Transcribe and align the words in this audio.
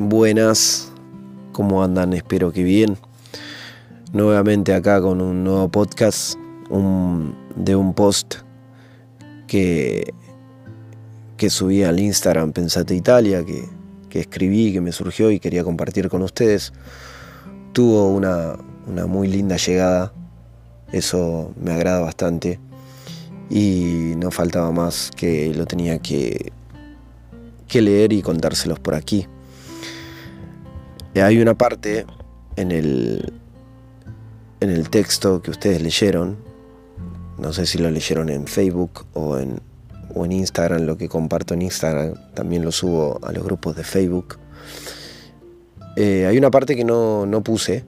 Buenas, 0.00 0.92
¿cómo 1.50 1.82
andan? 1.82 2.12
Espero 2.12 2.52
que 2.52 2.62
bien. 2.62 2.96
Nuevamente 4.12 4.72
acá 4.72 5.02
con 5.02 5.20
un 5.20 5.42
nuevo 5.42 5.68
podcast 5.70 6.38
de 7.56 7.74
un 7.74 7.94
post 7.94 8.36
que, 9.48 10.14
que 11.36 11.50
subí 11.50 11.82
al 11.82 11.98
Instagram 11.98 12.52
Pensate 12.52 12.94
Italia, 12.94 13.44
que, 13.44 13.64
que 14.08 14.20
escribí, 14.20 14.72
que 14.72 14.80
me 14.80 14.92
surgió 14.92 15.32
y 15.32 15.40
quería 15.40 15.64
compartir 15.64 16.08
con 16.08 16.22
ustedes. 16.22 16.72
Tuvo 17.72 18.08
una, 18.10 18.56
una 18.86 19.06
muy 19.06 19.26
linda 19.26 19.56
llegada, 19.56 20.12
eso 20.92 21.52
me 21.60 21.72
agrada 21.72 22.02
bastante 22.02 22.60
y 23.50 24.14
no 24.16 24.30
faltaba 24.30 24.70
más 24.70 25.10
que 25.16 25.52
lo 25.52 25.66
tenía 25.66 25.98
que, 25.98 26.52
que 27.66 27.82
leer 27.82 28.12
y 28.12 28.22
contárselos 28.22 28.78
por 28.78 28.94
aquí. 28.94 29.26
Hay 31.14 31.40
una 31.40 31.54
parte 31.54 32.06
en 32.56 32.70
el, 32.70 33.32
en 34.60 34.70
el 34.70 34.88
texto 34.90 35.42
que 35.42 35.50
ustedes 35.50 35.82
leyeron, 35.82 36.36
no 37.38 37.52
sé 37.52 37.66
si 37.66 37.78
lo 37.78 37.90
leyeron 37.90 38.28
en 38.28 38.46
Facebook 38.46 39.06
o 39.14 39.38
en, 39.38 39.60
o 40.14 40.24
en 40.24 40.32
Instagram, 40.32 40.82
lo 40.82 40.96
que 40.96 41.08
comparto 41.08 41.54
en 41.54 41.62
Instagram, 41.62 42.14
también 42.34 42.64
lo 42.64 42.72
subo 42.72 43.18
a 43.22 43.32
los 43.32 43.42
grupos 43.44 43.76
de 43.76 43.84
Facebook. 43.84 44.38
Eh, 45.96 46.26
hay 46.26 46.38
una 46.38 46.50
parte 46.50 46.76
que 46.76 46.84
no, 46.84 47.26
no 47.26 47.42
puse 47.42 47.84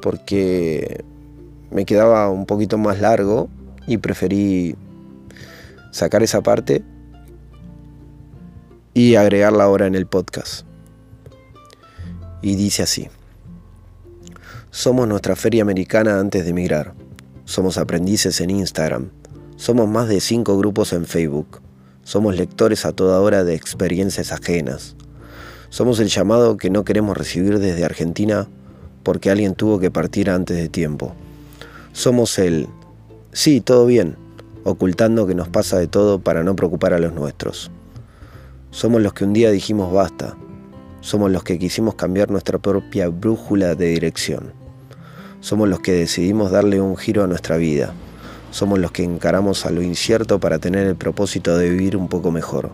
porque 0.00 1.04
me 1.70 1.84
quedaba 1.84 2.30
un 2.30 2.46
poquito 2.46 2.78
más 2.78 3.00
largo 3.00 3.48
y 3.86 3.96
preferí 3.96 4.76
sacar 5.90 6.22
esa 6.22 6.42
parte 6.42 6.82
y 8.94 9.16
agregarla 9.16 9.64
ahora 9.64 9.86
en 9.86 9.94
el 9.94 10.06
podcast. 10.06 10.67
Y 12.42 12.56
dice 12.56 12.82
así. 12.82 13.08
Somos 14.70 15.08
nuestra 15.08 15.34
feria 15.34 15.62
americana 15.62 16.20
antes 16.20 16.44
de 16.44 16.50
emigrar. 16.50 16.94
Somos 17.44 17.78
aprendices 17.78 18.40
en 18.40 18.50
Instagram. 18.50 19.10
Somos 19.56 19.88
más 19.88 20.08
de 20.08 20.20
cinco 20.20 20.56
grupos 20.58 20.92
en 20.92 21.06
Facebook. 21.06 21.60
Somos 22.04 22.36
lectores 22.36 22.84
a 22.84 22.92
toda 22.92 23.20
hora 23.20 23.44
de 23.44 23.54
experiencias 23.54 24.32
ajenas. 24.32 24.94
Somos 25.70 26.00
el 26.00 26.08
llamado 26.08 26.56
que 26.56 26.70
no 26.70 26.84
queremos 26.84 27.16
recibir 27.16 27.58
desde 27.58 27.84
Argentina 27.84 28.48
porque 29.02 29.30
alguien 29.30 29.54
tuvo 29.54 29.78
que 29.78 29.90
partir 29.90 30.30
antes 30.30 30.56
de 30.56 30.68
tiempo. 30.68 31.14
Somos 31.92 32.38
el, 32.38 32.68
sí, 33.32 33.60
todo 33.60 33.86
bien, 33.86 34.16
ocultando 34.64 35.26
que 35.26 35.34
nos 35.34 35.48
pasa 35.48 35.78
de 35.78 35.88
todo 35.88 36.20
para 36.20 36.42
no 36.42 36.54
preocupar 36.54 36.92
a 36.92 36.98
los 36.98 37.12
nuestros. 37.12 37.70
Somos 38.70 39.02
los 39.02 39.14
que 39.14 39.24
un 39.24 39.32
día 39.32 39.50
dijimos 39.50 39.92
basta. 39.92 40.36
Somos 41.00 41.30
los 41.30 41.44
que 41.44 41.58
quisimos 41.58 41.94
cambiar 41.94 42.30
nuestra 42.30 42.58
propia 42.58 43.08
brújula 43.08 43.74
de 43.74 43.86
dirección. 43.86 44.52
Somos 45.40 45.68
los 45.68 45.78
que 45.80 45.92
decidimos 45.92 46.50
darle 46.50 46.80
un 46.80 46.96
giro 46.96 47.22
a 47.22 47.28
nuestra 47.28 47.56
vida. 47.56 47.92
Somos 48.50 48.80
los 48.80 48.90
que 48.90 49.04
encaramos 49.04 49.64
a 49.64 49.70
lo 49.70 49.80
incierto 49.82 50.40
para 50.40 50.58
tener 50.58 50.86
el 50.86 50.96
propósito 50.96 51.56
de 51.56 51.70
vivir 51.70 51.96
un 51.96 52.08
poco 52.08 52.32
mejor. 52.32 52.72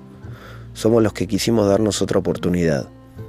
Somos 0.72 1.02
los 1.02 1.12
que 1.12 1.26
quisimos 1.26 1.68
darnos 1.68 2.00
otra 2.00 2.18
oportunidad. 2.18 2.88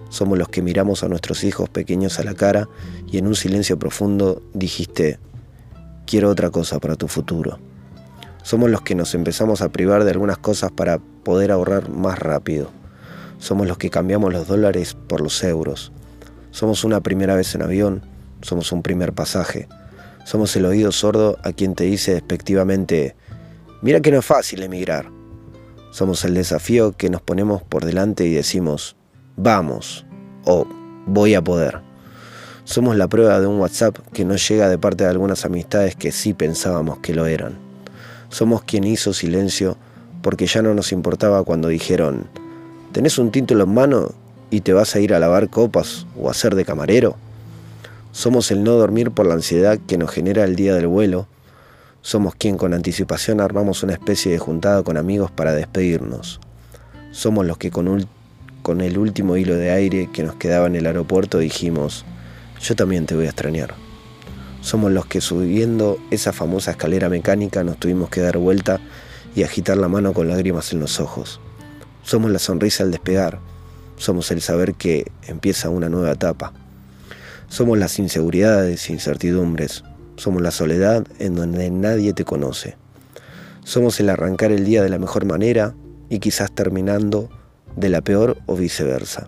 Somos 0.10 0.38
los 0.38 0.48
que 0.48 0.62
miramos 0.62 1.04
a 1.04 1.10
nuestros 1.10 1.44
hijos 1.44 1.68
pequeños 1.70 2.20
a 2.20 2.24
la 2.24 2.34
cara 2.34 2.70
y 3.12 3.18
en 3.18 3.28
un 3.28 3.36
silencio 3.36 3.78
profundo 3.78 4.42
dijiste, 4.54 5.20
quiero 6.08 6.30
otra 6.30 6.52
cosa 6.52 6.80
para 6.80 6.96
tu 6.96 7.10
futuro. 7.10 7.60
Somos 8.44 8.70
los 8.70 8.82
que 8.82 8.96
nos 8.96 9.14
empezamos 9.14 9.62
a 9.62 9.70
privar 9.70 10.06
de 10.06 10.12
algunas 10.12 10.38
cosas 10.38 10.72
para 10.72 11.00
poder 11.00 11.52
ahorrar 11.52 11.90
más 11.90 12.18
rápido. 12.20 12.70
Somos 13.46 13.68
los 13.68 13.78
que 13.78 13.92
cambiamos 13.92 14.34
los 14.34 14.48
dólares 14.48 14.98
por 15.08 15.22
los 15.22 15.44
euros. 15.44 15.92
Somos 16.50 16.84
una 16.84 17.02
primera 17.02 17.36
vez 17.36 17.54
en 17.54 17.62
avión. 17.62 18.02
Somos 18.42 18.72
un 18.72 18.82
primer 18.82 19.14
pasaje. 19.14 19.68
Somos 20.24 20.56
el 20.56 20.66
oído 20.66 20.92
sordo 20.92 21.38
a 21.44 21.54
quien 21.54 21.76
te 21.76 21.84
dice 21.84 22.16
despectivamente, 22.16 23.16
mira 23.84 24.00
que 24.00 24.10
no 24.10 24.18
es 24.18 24.26
fácil 24.26 24.64
emigrar. 24.64 25.12
Somos 25.92 26.26
el 26.26 26.34
desafío 26.34 26.94
que 26.94 27.12
nos 27.12 27.22
ponemos 27.22 27.62
por 27.62 27.86
delante 27.86 28.26
y 28.26 28.34
decimos, 28.34 28.96
vamos 29.38 30.08
o 30.44 30.66
voy 31.06 31.36
a 31.36 31.44
poder. 31.44 31.82
Somos 32.64 32.96
la 32.96 33.08
prueba 33.08 33.40
de 33.40 33.46
un 33.46 33.60
WhatsApp 33.60 34.00
que 34.12 34.26
no 34.26 34.38
llega 34.38 34.70
de 34.70 34.80
parte 34.80 35.04
de 35.04 35.12
algunas 35.12 35.46
amistades 35.46 35.96
que 35.96 36.12
sí 36.12 36.34
pensábamos 36.34 36.98
que 36.98 37.14
lo 37.14 37.28
eran. 37.28 37.60
Somos 38.30 38.64
quien 38.64 38.86
hizo 38.86 39.14
silencio 39.14 39.78
porque 40.24 40.48
ya 40.48 40.64
no 40.64 40.74
nos 40.74 40.92
importaba 40.92 41.44
cuando 41.44 41.68
dijeron, 41.68 42.28
¿tenés 42.96 43.18
un 43.18 43.30
título 43.30 43.66
en 43.66 43.74
mano 43.74 44.12
y 44.50 44.62
te 44.62 44.72
vas 44.72 44.96
a 44.96 45.02
ir 45.02 45.14
a 45.14 45.20
lavar 45.20 45.50
copas 45.50 46.08
o 46.18 46.30
a 46.30 46.34
ser 46.34 46.56
de 46.56 46.64
camarero? 46.64 47.18
Somos 48.14 48.52
el 48.52 48.64
no 48.64 48.72
dormir 48.72 49.12
por 49.12 49.26
la 49.26 49.34
ansiedad 49.34 49.78
que 49.86 49.98
nos 49.98 50.12
genera 50.12 50.46
el 50.46 50.56
día 50.56 50.74
del 50.76 50.88
vuelo. 50.88 51.28
Somos 52.02 52.36
quien 52.36 52.56
con 52.56 52.74
anticipación 52.74 53.42
armamos 53.42 53.84
una 53.84 53.92
especie 53.92 54.32
de 54.32 54.40
juntada 54.40 54.82
con 54.84 54.96
amigos 54.96 55.30
para 55.30 55.52
despedirnos. 55.52 56.40
Somos 57.12 57.46
los 57.46 57.58
que 57.58 57.70
con, 57.70 58.08
con 58.62 58.80
el 58.80 58.98
último 58.98 59.36
hilo 59.36 59.56
de 59.56 59.72
aire 59.72 60.10
que 60.14 60.24
nos 60.24 60.36
quedaba 60.36 60.68
en 60.68 60.78
el 60.78 60.86
aeropuerto 60.86 61.40
dijimos, 61.40 62.06
yo 62.62 62.78
también 62.78 63.08
te 63.08 63.16
voy 63.16 63.26
a 63.26 63.32
extrañar. 63.32 63.74
Somos 64.62 64.94
los 64.94 65.06
que 65.06 65.20
subiendo 65.20 66.00
esa 66.12 66.32
famosa 66.32 66.72
escalera 66.72 67.10
mecánica 67.10 67.62
nos 67.66 67.76
tuvimos 67.76 68.08
que 68.10 68.22
dar 68.22 68.38
vuelta 68.38 68.80
y 69.36 69.44
agitar 69.44 69.76
la 69.76 69.90
mano 69.90 70.14
con 70.14 70.30
lágrimas 70.30 70.72
en 70.72 70.80
los 70.80 71.02
ojos. 71.02 71.42
Somos 72.06 72.30
la 72.30 72.38
sonrisa 72.38 72.84
al 72.84 72.92
despegar. 72.92 73.40
Somos 73.98 74.30
el 74.30 74.40
saber 74.40 74.76
que 74.76 75.12
empieza 75.24 75.72
una 75.72 75.90
nueva 75.90 76.12
etapa. 76.12 76.54
Somos 77.48 77.80
las 77.80 77.98
inseguridades 77.98 78.88
e 78.88 78.94
incertidumbres. 78.94 79.84
Somos 80.16 80.44
la 80.44 80.52
soledad 80.52 81.04
en 81.18 81.34
donde 81.34 81.72
nadie 81.72 82.14
te 82.14 82.24
conoce. 82.24 82.78
Somos 83.64 84.00
el 84.00 84.10
arrancar 84.10 84.52
el 84.52 84.66
día 84.66 84.84
de 84.84 84.90
la 84.90 85.00
mejor 85.00 85.26
manera 85.26 85.74
y 86.08 86.20
quizás 86.20 86.54
terminando 86.54 87.28
de 87.76 87.90
la 87.90 88.02
peor 88.02 88.38
o 88.46 88.56
viceversa. 88.56 89.28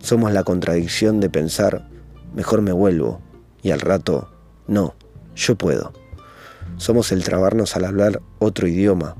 Somos 0.00 0.32
la 0.32 0.44
contradicción 0.44 1.18
de 1.18 1.28
pensar, 1.28 1.88
mejor 2.36 2.62
me 2.62 2.70
vuelvo, 2.70 3.20
y 3.62 3.72
al 3.72 3.80
rato 3.80 4.30
no, 4.68 4.94
yo 5.34 5.56
puedo. 5.56 5.92
Somos 6.76 7.10
el 7.10 7.24
trabarnos 7.24 7.74
al 7.74 7.84
hablar 7.84 8.22
otro 8.38 8.68
idioma. 8.68 9.16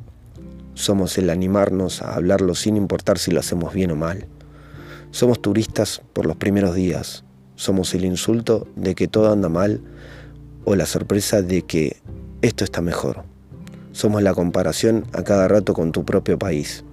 Somos 0.74 1.18
el 1.18 1.30
animarnos 1.30 2.02
a 2.02 2.14
hablarlo 2.14 2.54
sin 2.54 2.76
importar 2.76 3.18
si 3.18 3.30
lo 3.30 3.40
hacemos 3.40 3.74
bien 3.74 3.90
o 3.90 3.96
mal. 3.96 4.26
Somos 5.10 5.42
turistas 5.42 6.02
por 6.12 6.26
los 6.26 6.36
primeros 6.36 6.74
días. 6.74 7.24
Somos 7.54 7.94
el 7.94 8.04
insulto 8.04 8.66
de 8.76 8.94
que 8.94 9.08
todo 9.08 9.30
anda 9.30 9.48
mal 9.48 9.82
o 10.64 10.74
la 10.74 10.86
sorpresa 10.86 11.42
de 11.42 11.62
que 11.62 11.96
esto 12.40 12.64
está 12.64 12.80
mejor. 12.80 13.24
Somos 13.92 14.22
la 14.22 14.32
comparación 14.32 15.04
a 15.12 15.22
cada 15.22 15.48
rato 15.48 15.74
con 15.74 15.92
tu 15.92 16.04
propio 16.04 16.38
país. 16.38 16.84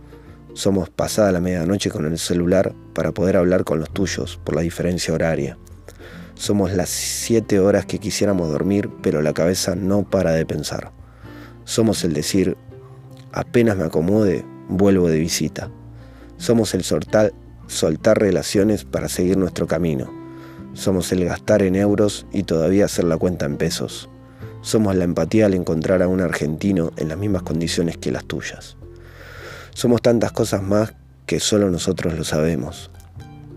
Somos 0.53 0.89
pasada 0.89 1.31
la 1.31 1.39
medianoche 1.39 1.89
con 1.89 2.05
el 2.05 2.19
celular 2.19 2.73
para 2.93 3.13
poder 3.13 3.37
hablar 3.37 3.63
con 3.63 3.79
los 3.79 3.89
tuyos 3.89 4.39
por 4.43 4.55
la 4.55 4.61
diferencia 4.61 5.13
horaria. 5.13 5.57
Somos 6.33 6.73
las 6.73 6.89
siete 6.89 7.59
horas 7.59 7.85
que 7.85 7.99
quisiéramos 7.99 8.49
dormir, 8.49 8.89
pero 9.01 9.21
la 9.21 9.33
cabeza 9.33 9.75
no 9.75 10.03
para 10.03 10.31
de 10.31 10.45
pensar. 10.45 10.91
Somos 11.63 12.03
el 12.03 12.13
decir, 12.13 12.57
apenas 13.31 13.77
me 13.77 13.85
acomode, 13.85 14.45
vuelvo 14.67 15.07
de 15.07 15.19
visita. 15.19 15.69
Somos 16.37 16.73
el 16.73 16.83
soltar, 16.83 17.33
soltar 17.67 18.19
relaciones 18.19 18.85
para 18.85 19.09
seguir 19.09 19.37
nuestro 19.37 19.67
camino. 19.67 20.11
Somos 20.73 21.11
el 21.11 21.25
gastar 21.25 21.61
en 21.63 21.75
euros 21.75 22.25
y 22.31 22.43
todavía 22.43 22.85
hacer 22.85 23.05
la 23.05 23.17
cuenta 23.17 23.45
en 23.45 23.57
pesos. 23.57 24.09
Somos 24.61 24.95
la 24.95 25.03
empatía 25.03 25.45
al 25.45 25.53
encontrar 25.53 26.01
a 26.01 26.07
un 26.07 26.21
argentino 26.21 26.91
en 26.97 27.09
las 27.09 27.17
mismas 27.17 27.43
condiciones 27.43 27.97
que 27.97 28.11
las 28.11 28.25
tuyas. 28.25 28.77
Somos 29.73 30.01
tantas 30.01 30.31
cosas 30.31 30.61
más 30.61 30.93
que 31.25 31.39
solo 31.39 31.69
nosotros 31.69 32.13
lo 32.15 32.23
sabemos 32.23 32.91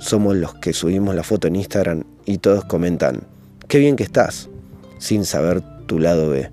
somos 0.03 0.35
los 0.35 0.55
que 0.55 0.73
subimos 0.73 1.15
la 1.15 1.23
foto 1.23 1.47
en 1.47 1.55
Instagram 1.55 2.03
y 2.27 2.39
todos 2.39 2.65
comentan, 2.65 3.23
qué 3.69 3.79
bien 3.79 3.95
que 3.95 4.03
estás, 4.03 4.51
sin 4.99 5.25
saber 5.25 5.63
tu 5.87 6.01
lado 6.01 6.29
B. 6.29 6.51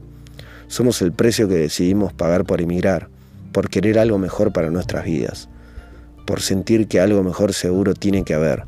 Somos 0.69 1.01
el 1.01 1.12
precio 1.12 1.50
que 1.50 1.56
decidimos 1.56 2.13
pagar 2.13 2.45
por 2.45 2.62
emigrar, 2.62 3.10
por 3.51 3.69
querer 3.69 3.98
algo 3.98 4.19
mejor 4.19 4.54
para 4.54 4.69
nuestras 4.69 5.04
vidas, 5.04 5.50
por 6.25 6.42
sentir 6.42 6.88
que 6.88 7.01
algo 7.01 7.24
mejor 7.24 7.54
seguro 7.54 7.95
tiene 7.95 8.24
que 8.24 8.36
haber. 8.36 8.63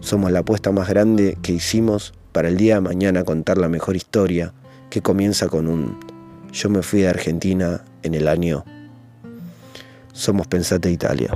Somos 0.00 0.32
la 0.32 0.40
apuesta 0.40 0.72
más 0.72 0.88
grande 0.88 1.38
que 1.40 1.52
hicimos 1.52 2.12
para 2.32 2.48
el 2.48 2.56
día 2.56 2.74
de 2.74 2.80
mañana 2.80 3.22
contar 3.22 3.56
la 3.56 3.68
mejor 3.68 3.94
historia 3.94 4.52
que 4.90 5.00
comienza 5.00 5.48
con 5.48 5.68
un 5.68 5.96
yo 6.52 6.70
me 6.70 6.82
fui 6.82 7.02
de 7.02 7.08
Argentina 7.08 7.84
en 8.02 8.14
el 8.14 8.26
año. 8.26 8.64
Somos 10.12 10.48
Pensate 10.48 10.90
Italia. 10.90 11.30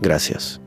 Gracias. 0.00 0.63